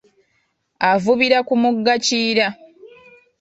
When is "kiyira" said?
2.05-2.47